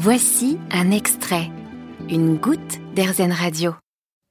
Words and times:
Voici 0.00 0.60
un 0.70 0.92
extrait, 0.92 1.50
une 2.08 2.36
goutte 2.36 2.78
d'Airzen 2.94 3.32
Radio. 3.32 3.72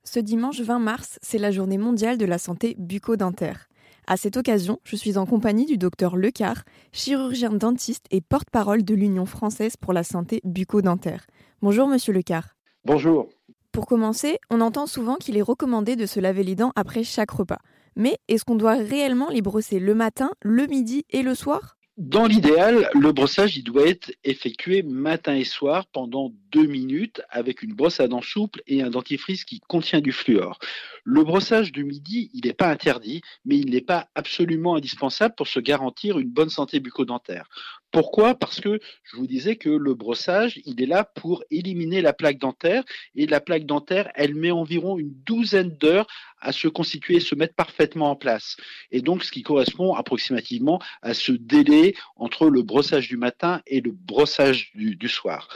Ce 0.05 0.17
dimanche 0.17 0.62
20 0.62 0.79
mars, 0.79 1.20
c'est 1.21 1.38
la 1.38 1.51
journée 1.51 1.78
mondiale 1.78 2.17
de 2.17 2.24
la 2.24 2.38
santé 2.38 2.78
bucco-dentaire. 2.79 3.67
À 4.08 4.16
cette 4.16 4.38
occasion, 4.38 4.80
je 4.85 4.95
suis 4.95 5.17
en 5.17 5.25
compagnie 5.25 5.66
du 5.66 5.77
docteur 5.77 6.16
Lecar, 6.16 6.64
chirurgien 6.93 7.50
dentiste 7.50 8.05
et 8.11 8.21
porte-parole 8.21 8.86
de 8.86 8.95
l'Union 8.95 9.25
française 9.25 9.75
pour 9.75 9.91
la 9.91 10.04
santé 10.04 10.39
bucco-dentaire. 10.45 11.27
Bonjour 11.61 11.89
monsieur 11.89 12.13
Lecar. 12.13 12.55
Bonjour. 12.86 13.27
Pour 13.73 13.88
commencer, 13.88 14.38
on 14.49 14.61
entend 14.61 14.88
souvent 14.88 15.15
qu'il 15.15 15.36
est 15.36 15.41
recommandé 15.41 15.97
de 15.97 16.05
se 16.05 16.21
laver 16.21 16.43
les 16.43 16.55
dents 16.55 16.71
après 16.77 17.04
chaque 17.04 17.31
repas. 17.31 17.59
Mais 17.97 18.18
est-ce 18.29 18.45
qu'on 18.45 18.55
doit 18.55 18.75
réellement 18.75 19.29
les 19.29 19.41
brosser 19.41 19.79
le 19.79 19.95
matin, 19.95 20.31
le 20.41 20.65
midi 20.65 21.04
et 21.09 21.23
le 21.23 21.36
soir? 21.36 21.77
Dans 21.98 22.27
l'idéal, 22.27 22.91
le 22.93 23.11
brossage 23.11 23.57
il 23.57 23.63
doit 23.63 23.88
être 23.88 24.11
effectué 24.23 24.84
matin 24.84 25.34
et 25.34 25.43
soir 25.43 25.88
pendant 25.88 26.31
deux 26.52 26.68
minutes 26.68 27.23
avec 27.31 27.63
une 27.63 27.73
brosse 27.73 27.99
à 27.99 28.08
dents 28.08 28.21
souple 28.21 28.62
et 28.67 28.84
un 28.84 28.91
dentifrice 28.91 29.44
qui 29.45 29.62
contient 29.62 29.99
du 29.99 30.12
fluor. 30.12 30.59
Le 31.04 31.23
brossage 31.23 31.71
du 31.71 31.84
midi, 31.84 32.30
il 32.35 32.45
n'est 32.45 32.54
pas 32.54 32.70
interdit, 32.70 33.23
mais 33.45 33.57
il 33.57 33.71
n'est 33.71 33.81
pas 33.81 34.09
absolument 34.13 34.76
indispensable 34.76 35.34
pour 35.35 35.48
se 35.48 35.59
garantir 35.59 36.20
une 36.20 36.30
bonne 36.30 36.52
santé 36.52 36.80
bucco-dentaire. 36.80 37.49
Pourquoi? 37.97 38.35
Parce 38.35 38.61
que 38.61 38.79
je 39.01 39.17
vous 39.17 39.25
disais 39.25 39.55
que 39.55 39.69
le 39.69 39.95
brossage, 39.95 40.61
il 40.65 40.79
est 40.83 40.85
là 40.85 41.03
pour 41.03 41.43
éliminer 41.49 42.03
la 42.03 42.13
plaque 42.13 42.37
dentaire 42.37 42.83
et 43.15 43.25
la 43.25 43.41
plaque 43.41 43.65
dentaire, 43.65 44.11
elle 44.13 44.35
met 44.35 44.51
environ 44.51 44.99
une 44.99 45.15
douzaine 45.25 45.75
d'heures 45.75 46.05
à 46.39 46.51
se 46.51 46.67
constituer 46.67 47.15
et 47.15 47.20
se 47.20 47.33
mettre 47.33 47.55
parfaitement 47.55 48.11
en 48.11 48.15
place. 48.15 48.55
Et 48.91 49.01
donc, 49.01 49.23
ce 49.23 49.31
qui 49.31 49.41
correspond 49.41 49.95
approximativement 49.95 50.79
à 51.01 51.15
ce 51.15 51.31
délai 51.31 51.95
entre 52.17 52.51
le 52.51 52.61
brossage 52.61 53.07
du 53.07 53.17
matin 53.17 53.63
et 53.65 53.81
le 53.81 53.89
brossage 53.89 54.71
du, 54.75 55.09
soir. 55.09 55.49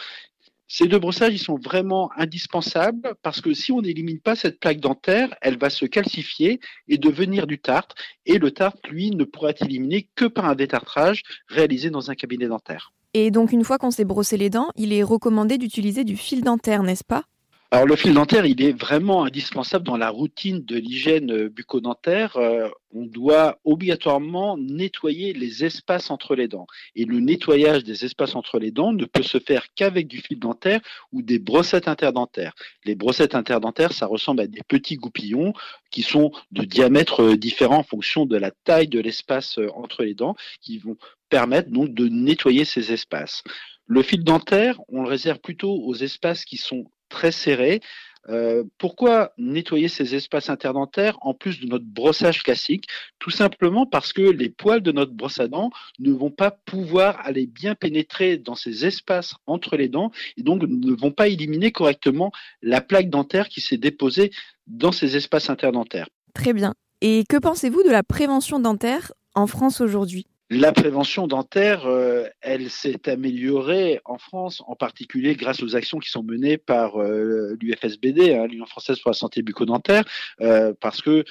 Ces 0.73 0.88
deux 0.88 0.99
brossages, 0.99 1.34
ils 1.34 1.38
sont 1.38 1.57
vraiment 1.57 2.09
indispensables 2.16 3.16
parce 3.23 3.41
que 3.41 3.53
si 3.53 3.73
on 3.73 3.82
n'élimine 3.82 4.21
pas 4.21 4.37
cette 4.37 4.57
plaque 4.57 4.79
dentaire, 4.79 5.35
elle 5.41 5.57
va 5.57 5.70
se 5.70 5.85
calcifier 5.85 6.62
et 6.87 6.98
devenir 6.98 7.45
du 7.45 7.59
tartre. 7.59 7.93
Et 8.26 8.37
le 8.37 8.51
tartre, 8.51 8.79
lui, 8.90 9.12
ne 9.12 9.26
pourra 9.26 9.49
être 9.49 9.63
éliminé 9.63 10.07
que 10.15 10.23
par 10.23 10.45
un 10.45 10.55
détartrage 10.55 11.23
réalisé 11.49 11.90
dans 11.90 12.10
un 12.10 12.15
cabinet 12.15 12.48
dentaire. 12.48 12.93
Et 13.13 13.32
donc, 13.32 13.51
une 13.51 13.65
fois 13.65 13.79
qu'on 13.79 13.91
s'est 13.91 14.05
brossé 14.05 14.37
les 14.37 14.49
dents, 14.49 14.70
il 14.77 14.93
est 14.93 15.04
recommandé 15.04 15.57
d'utiliser 15.57 16.05
du 16.05 16.15
fil 16.15 16.41
dentaire, 16.41 16.84
n'est-ce 16.84 17.04
pas? 17.04 17.26
Alors 17.73 17.87
le 17.87 17.95
fil 17.95 18.13
dentaire, 18.13 18.45
il 18.45 18.61
est 18.61 18.77
vraiment 18.77 19.23
indispensable 19.23 19.85
dans 19.85 19.95
la 19.95 20.09
routine 20.09 20.65
de 20.65 20.75
l'hygiène 20.75 21.31
euh, 21.31 21.47
bucco-dentaire. 21.47 22.35
Euh, 22.35 22.67
on 22.93 23.05
doit 23.05 23.59
obligatoirement 23.63 24.57
nettoyer 24.57 25.31
les 25.31 25.63
espaces 25.63 26.11
entre 26.11 26.35
les 26.35 26.49
dents. 26.49 26.67
Et 26.95 27.05
le 27.05 27.21
nettoyage 27.21 27.85
des 27.85 28.03
espaces 28.03 28.35
entre 28.35 28.59
les 28.59 28.71
dents 28.71 28.91
ne 28.91 29.05
peut 29.05 29.23
se 29.23 29.39
faire 29.39 29.67
qu'avec 29.73 30.09
du 30.09 30.17
fil 30.17 30.37
dentaire 30.37 30.81
ou 31.13 31.21
des 31.21 31.39
brossettes 31.39 31.87
interdentaires. 31.87 32.53
Les 32.83 32.95
brossettes 32.95 33.35
interdentaires, 33.35 33.93
ça 33.93 34.05
ressemble 34.05 34.41
à 34.41 34.47
des 34.47 34.63
petits 34.67 34.97
goupillons 34.97 35.53
qui 35.91 36.01
sont 36.01 36.33
de 36.51 36.65
diamètre 36.65 37.23
euh, 37.23 37.37
différent 37.37 37.77
en 37.77 37.83
fonction 37.83 38.25
de 38.25 38.35
la 38.35 38.51
taille 38.65 38.89
de 38.89 38.99
l'espace 38.99 39.57
entre 39.75 40.03
les 40.03 40.13
dents, 40.13 40.35
qui 40.59 40.77
vont 40.77 40.97
permettre 41.29 41.69
donc 41.69 41.93
de 41.93 42.09
nettoyer 42.09 42.65
ces 42.65 42.91
espaces. 42.91 43.43
Le 43.85 44.03
fil 44.03 44.25
dentaire, 44.25 44.81
on 44.89 45.03
le 45.03 45.07
réserve 45.07 45.39
plutôt 45.39 45.71
aux 45.71 45.95
espaces 45.95 46.43
qui 46.43 46.57
sont 46.57 46.83
très 47.12 47.31
serré. 47.31 47.81
Euh, 48.29 48.63
pourquoi 48.77 49.34
nettoyer 49.37 49.87
ces 49.87 50.13
espaces 50.13 50.49
interdentaires 50.49 51.17
en 51.21 51.34
plus 51.34 51.59
de 51.59 51.65
notre 51.67 51.85
brossage 51.85 52.43
classique? 52.43 52.87
Tout 53.20 53.31
simplement 53.31 53.85
parce 53.85 54.13
que 54.13 54.21
les 54.21 54.49
poils 54.49 54.81
de 54.81 54.91
notre 54.91 55.13
brosse 55.13 55.39
à 55.39 55.48
dents 55.48 55.71
ne 55.99 56.12
vont 56.12 56.29
pas 56.29 56.51
pouvoir 56.51 57.20
aller 57.26 57.48
bien 57.48 57.73
pénétrer 57.73 58.37
dans 58.37 58.55
ces 58.55 58.85
espaces 58.85 59.34
entre 59.48 59.76
les 59.76 59.87
dents 59.87 60.12
et 60.37 60.43
donc 60.43 60.63
ne 60.63 60.93
vont 60.93 61.12
pas 61.12 61.29
éliminer 61.29 61.71
correctement 61.71 62.32
la 62.62 62.82
plaque 62.82 63.09
dentaire 63.09 63.49
qui 63.49 63.59
s'est 63.59 63.77
déposée 63.77 64.31
dans 64.67 64.91
ces 64.91 65.17
espaces 65.17 65.50
interdentaires. 65.50 66.07
Très 66.34 66.53
bien. 66.53 66.73
Et 67.01 67.23
que 67.28 67.38
pensez-vous 67.38 67.83
de 67.83 67.89
la 67.89 68.03
prévention 68.03 68.59
dentaire 68.59 69.11
en 69.33 69.47
France 69.47 69.81
aujourd'hui? 69.81 70.28
La 70.51 70.73
prévention 70.73 71.28
dentaire, 71.28 71.85
euh, 71.85 72.28
elle 72.41 72.69
s'est 72.69 73.07
améliorée 73.09 74.01
en 74.03 74.17
France, 74.17 74.62
en 74.67 74.75
particulier 74.75 75.35
grâce 75.35 75.63
aux 75.63 75.78
actions 75.78 75.97
qui 75.97 76.09
sont 76.09 76.23
menées 76.23 76.57
par 76.57 77.01
euh, 77.01 77.56
l'UFSBD, 77.62 78.34
hein, 78.34 78.47
l'Union 78.47 78.66
française 78.66 79.00
pour 79.00 79.11
la 79.11 79.17
santé 79.17 79.44
bucco-dentaire, 79.44 80.03
euh, 80.41 80.73
parce 80.81 81.01
que 81.01 81.23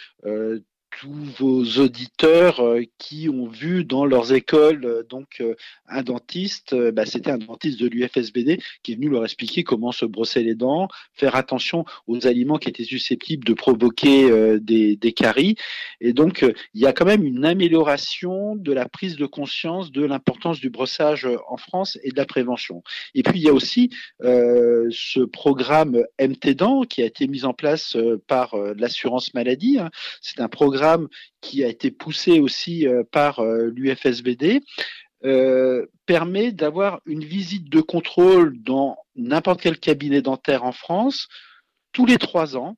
tous 0.98 1.24
vos 1.38 1.64
auditeurs 1.80 2.60
euh, 2.60 2.82
qui 2.98 3.28
ont 3.28 3.46
vu 3.46 3.84
dans 3.84 4.04
leurs 4.04 4.32
écoles 4.32 4.84
euh, 4.84 5.02
donc 5.08 5.40
euh, 5.40 5.54
un 5.88 6.02
dentiste, 6.02 6.74
bah, 6.92 7.06
c'était 7.06 7.30
un 7.30 7.38
dentiste 7.38 7.80
de 7.80 7.88
l'UFSBD 7.88 8.60
qui 8.82 8.92
est 8.92 8.94
venu 8.94 9.08
leur 9.08 9.24
expliquer 9.24 9.64
comment 9.64 9.92
se 9.92 10.04
brosser 10.04 10.42
les 10.42 10.54
dents, 10.54 10.88
faire 11.14 11.34
attention 11.34 11.84
aux 12.06 12.26
aliments 12.26 12.58
qui 12.58 12.68
étaient 12.68 12.84
susceptibles 12.84 13.44
de 13.44 13.54
provoquer 13.54 14.58
des, 14.60 15.12
caries. 15.12 15.56
Et 16.00 16.12
donc, 16.12 16.44
il 16.74 16.80
y 16.80 16.86
a 16.86 16.92
quand 16.92 17.06
même 17.06 17.24
une 17.24 17.44
amélioration 17.44 18.54
de 18.54 18.72
la 18.72 18.88
prise 18.88 19.16
de 19.16 19.26
conscience 19.26 19.90
de 19.90 20.04
l'importance 20.04 20.60
du 20.60 20.70
brossage 20.70 21.26
en 21.48 21.56
France 21.56 21.98
et 22.04 22.10
de 22.10 22.16
la 22.16 22.26
prévention. 22.26 22.84
Et 23.16 23.24
puis, 23.24 23.40
il 23.40 23.42
y 23.42 23.48
a 23.48 23.52
aussi 23.52 23.90
ce 24.20 25.24
programme 25.24 26.04
MT 26.20 26.50
Dents 26.54 26.82
qui 26.82 27.02
a 27.02 27.06
été 27.06 27.26
mis 27.26 27.44
en 27.44 27.52
place 27.52 27.96
par 28.28 28.56
l'assurance 28.76 29.34
maladie. 29.34 29.78
Hein. 29.80 29.90
C'est 30.20 30.40
un 30.40 30.48
programme 30.48 30.79
qui 31.40 31.64
a 31.64 31.68
été 31.68 31.90
poussé 31.90 32.40
aussi 32.40 32.86
euh, 32.86 33.02
par 33.10 33.40
euh, 33.40 33.70
l'UFSBD 33.74 34.60
euh, 35.24 35.86
permet 36.06 36.52
d'avoir 36.52 37.00
une 37.06 37.24
visite 37.24 37.68
de 37.68 37.80
contrôle 37.80 38.60
dans 38.62 38.96
n'importe 39.16 39.60
quel 39.60 39.78
cabinet 39.78 40.22
dentaire 40.22 40.64
en 40.64 40.72
France 40.72 41.28
tous 41.92 42.06
les 42.06 42.16
trois 42.16 42.56
ans 42.56 42.76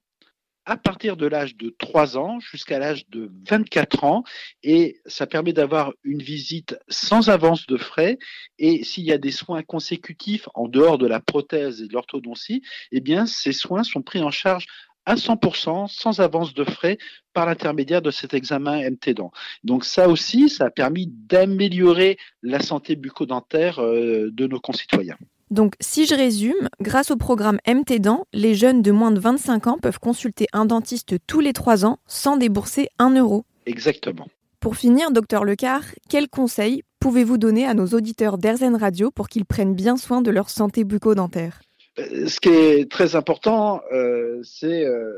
à 0.65 0.77
partir 0.77 1.17
de 1.17 1.27
l'âge 1.27 1.57
de 1.57 1.75
3 1.79 2.17
ans 2.17 2.39
jusqu'à 2.41 2.79
l'âge 2.79 3.09
de 3.09 3.31
24 3.49 4.05
ans. 4.05 4.25
Et 4.63 5.01
ça 5.07 5.27
permet 5.27 5.53
d'avoir 5.53 5.93
une 6.05 6.23
visite 6.23 6.77
sans 6.89 7.31
avance 7.31 7.67
de 7.67 7.77
frais. 7.77 8.19
Et 8.59 8.85
s'il 8.85 9.05
y 9.05 9.13
a 9.13 9.19
des 9.19 9.33
soins 9.33 9.63
consécutifs 9.63 10.49
en 10.55 10.69
dehors 10.69 10.99
de 10.99 11.07
la 11.07 11.21
prothèse 11.21 11.83
et 11.83 11.89
de 11.89 11.93
l'orthodontie, 11.93 12.63
eh 12.93 13.01
bien 13.01 13.27
ces 13.27 13.53
soins 13.53 13.83
sont 13.83 14.03
pris 14.03 14.23
en 14.23 14.31
charge 14.31 14.67
à 15.07 15.15
100% 15.15 15.89
sans 15.89 16.21
avance 16.21 16.55
de 16.55 16.65
frais 16.65 16.99
par 17.33 17.47
l'intermédiaire 17.47 18.03
de 18.03 18.11
cet 18.11 18.35
examen 18.35 18.89
MT 18.91 19.11
dents. 19.11 19.33
Donc 19.65 19.85
ça 19.85 20.09
aussi, 20.09 20.49
ça 20.49 20.67
a 20.67 20.71
permis 20.71 21.09
d'améliorer 21.09 22.19
la 22.43 22.61
santé 22.61 22.97
bucco-dentaire 22.97 23.81
euh, 23.81 24.31
de 24.33 24.47
nos 24.47 24.61
concitoyens. 24.61 25.17
Donc 25.51 25.75
si 25.81 26.07
je 26.07 26.15
résume, 26.15 26.69
grâce 26.81 27.11
au 27.11 27.17
programme 27.17 27.59
MT 27.67 28.01
dents, 28.01 28.25
les 28.33 28.55
jeunes 28.55 28.81
de 28.81 28.91
moins 28.91 29.11
de 29.11 29.21
25 29.21 29.67
ans 29.67 29.79
peuvent 29.79 29.99
consulter 29.99 30.47
un 30.53 30.65
dentiste 30.65 31.17
tous 31.27 31.41
les 31.41 31.53
3 31.53 31.85
ans 31.85 31.99
sans 32.07 32.37
débourser 32.37 32.89
1 32.99 33.17
euro. 33.19 33.45
Exactement. 33.67 34.27
Pour 34.61 34.77
finir, 34.77 35.11
docteur 35.11 35.45
Lecar, 35.45 35.83
quels 36.09 36.29
conseils 36.29 36.85
pouvez-vous 37.01 37.37
donner 37.37 37.67
à 37.67 37.75
nos 37.75 37.89
auditeurs 37.89 38.39
d'Airzen 38.39 38.77
Radio 38.77 39.11
pour 39.11 39.29
qu'ils 39.29 39.45
prennent 39.45 39.75
bien 39.75 39.97
soin 39.97 40.23
de 40.23 40.31
leur 40.31 40.49
santé 40.49 40.85
bucco-dentaire? 40.85 41.61
Ce 41.97 42.41
qui 42.41 42.49
est 42.49 42.91
très 42.91 43.17
important, 43.17 43.83
euh, 43.93 44.41
c'est 44.43 44.85
euh, 44.85 45.13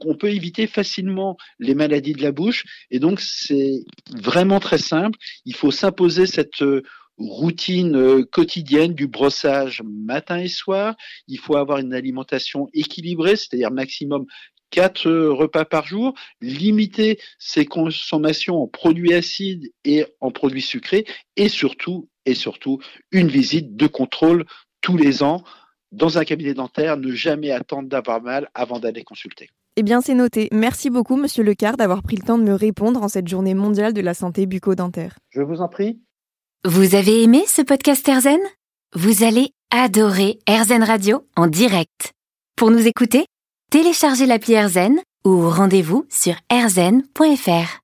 qu'on 0.00 0.16
peut 0.16 0.30
éviter 0.30 0.66
facilement 0.66 1.36
les 1.58 1.74
maladies 1.74 2.14
de 2.14 2.22
la 2.22 2.32
bouche. 2.32 2.64
Et 2.90 2.98
donc, 2.98 3.20
c'est 3.20 3.84
vraiment 4.14 4.60
très 4.60 4.78
simple. 4.78 5.18
Il 5.44 5.54
faut 5.54 5.70
s'imposer 5.70 6.26
cette 6.26 6.64
routine 7.18 8.24
quotidienne 8.26 8.94
du 8.94 9.06
brossage 9.06 9.82
matin 9.84 10.38
et 10.38 10.48
soir. 10.48 10.94
Il 11.28 11.38
faut 11.38 11.56
avoir 11.56 11.78
une 11.78 11.92
alimentation 11.92 12.68
équilibrée, 12.72 13.36
c'est-à-dire 13.36 13.70
maximum 13.70 14.26
quatre 14.70 15.10
repas 15.10 15.66
par 15.66 15.86
jour, 15.86 16.14
limiter 16.40 17.20
ses 17.38 17.66
consommations 17.66 18.62
en 18.62 18.66
produits 18.66 19.12
acides 19.12 19.70
et 19.84 20.06
en 20.20 20.30
produits 20.30 20.62
sucrés, 20.62 21.04
et 21.36 21.48
surtout, 21.48 22.08
et 22.24 22.34
surtout, 22.34 22.80
une 23.12 23.28
visite 23.28 23.76
de 23.76 23.86
contrôle 23.86 24.46
tous 24.80 24.96
les 24.96 25.22
ans 25.22 25.44
dans 25.92 26.18
un 26.18 26.24
cabinet 26.24 26.54
dentaire, 26.54 26.96
ne 26.96 27.12
jamais 27.12 27.50
attendre 27.50 27.88
d'avoir 27.88 28.22
mal 28.22 28.48
avant 28.54 28.80
d'aller 28.80 29.04
consulter. 29.04 29.50
Eh 29.76 29.82
bien, 29.82 30.00
c'est 30.00 30.14
noté. 30.14 30.48
Merci 30.52 30.90
beaucoup, 30.90 31.16
Monsieur 31.16 31.42
Lecard, 31.42 31.76
d'avoir 31.76 32.02
pris 32.02 32.16
le 32.16 32.26
temps 32.26 32.38
de 32.38 32.42
me 32.42 32.54
répondre 32.54 33.02
en 33.02 33.08
cette 33.08 33.28
journée 33.28 33.54
mondiale 33.54 33.94
de 33.94 34.00
la 34.02 34.12
santé 34.12 34.46
bucco-dentaire. 34.46 35.16
Je 35.30 35.40
vous 35.40 35.60
en 35.60 35.68
prie. 35.68 36.00
Vous 36.64 36.94
avez 36.94 37.22
aimé 37.22 37.44
ce 37.46 37.62
podcast 37.62 38.06
Erzen? 38.06 38.40
Vous 38.94 39.24
allez 39.24 39.50
adorer 39.70 40.38
Erzen 40.46 40.84
Radio 40.84 41.26
en 41.36 41.46
direct. 41.46 42.12
Pour 42.56 42.70
nous 42.70 42.86
écouter, 42.86 43.24
téléchargez 43.70 44.26
l'appli 44.26 44.52
Erzen 44.52 45.00
ou 45.24 45.48
rendez-vous 45.48 46.04
sur 46.10 46.34
erzen.fr. 46.50 47.78